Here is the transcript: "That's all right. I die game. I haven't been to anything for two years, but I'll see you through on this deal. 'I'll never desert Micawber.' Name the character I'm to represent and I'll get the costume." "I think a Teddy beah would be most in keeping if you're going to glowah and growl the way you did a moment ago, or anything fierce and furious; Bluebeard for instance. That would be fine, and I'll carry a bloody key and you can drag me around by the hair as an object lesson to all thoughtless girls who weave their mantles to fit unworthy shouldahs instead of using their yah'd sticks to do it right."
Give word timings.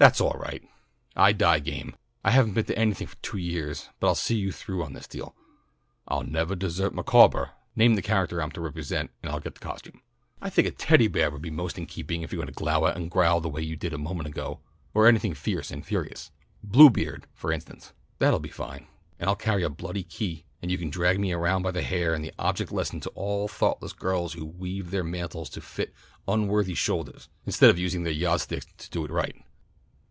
"That's 0.00 0.20
all 0.20 0.38
right. 0.38 0.62
I 1.16 1.32
die 1.32 1.58
game. 1.58 1.96
I 2.22 2.30
haven't 2.30 2.52
been 2.54 2.66
to 2.66 2.78
anything 2.78 3.08
for 3.08 3.16
two 3.16 3.36
years, 3.36 3.88
but 3.98 4.06
I'll 4.06 4.14
see 4.14 4.36
you 4.36 4.52
through 4.52 4.84
on 4.84 4.92
this 4.92 5.08
deal. 5.08 5.34
'I'll 6.06 6.22
never 6.22 6.54
desert 6.54 6.94
Micawber.' 6.94 7.50
Name 7.74 7.96
the 7.96 8.00
character 8.00 8.40
I'm 8.40 8.52
to 8.52 8.60
represent 8.60 9.10
and 9.24 9.32
I'll 9.32 9.40
get 9.40 9.54
the 9.54 9.60
costume." 9.60 10.00
"I 10.40 10.50
think 10.50 10.68
a 10.68 10.70
Teddy 10.70 11.08
beah 11.08 11.30
would 11.32 11.42
be 11.42 11.50
most 11.50 11.78
in 11.78 11.86
keeping 11.86 12.22
if 12.22 12.30
you're 12.32 12.38
going 12.40 12.46
to 12.46 12.52
glowah 12.54 12.94
and 12.94 13.10
growl 13.10 13.40
the 13.40 13.48
way 13.48 13.60
you 13.60 13.74
did 13.74 13.92
a 13.92 13.98
moment 13.98 14.28
ago, 14.28 14.60
or 14.94 15.08
anything 15.08 15.34
fierce 15.34 15.72
and 15.72 15.84
furious; 15.84 16.30
Bluebeard 16.62 17.26
for 17.34 17.50
instance. 17.50 17.92
That 18.20 18.32
would 18.32 18.42
be 18.42 18.50
fine, 18.50 18.86
and 19.18 19.28
I'll 19.28 19.34
carry 19.34 19.64
a 19.64 19.68
bloody 19.68 20.04
key 20.04 20.44
and 20.62 20.70
you 20.70 20.78
can 20.78 20.90
drag 20.90 21.18
me 21.18 21.32
around 21.32 21.62
by 21.62 21.72
the 21.72 21.82
hair 21.82 22.14
as 22.14 22.20
an 22.20 22.30
object 22.38 22.70
lesson 22.70 23.00
to 23.00 23.10
all 23.16 23.48
thoughtless 23.48 23.94
girls 23.94 24.34
who 24.34 24.46
weave 24.46 24.92
their 24.92 25.02
mantles 25.02 25.50
to 25.50 25.60
fit 25.60 25.92
unworthy 26.28 26.74
shouldahs 26.76 27.26
instead 27.46 27.68
of 27.70 27.80
using 27.80 28.04
their 28.04 28.12
yah'd 28.12 28.40
sticks 28.42 28.66
to 28.78 28.90
do 28.90 29.04
it 29.04 29.10
right." 29.10 29.34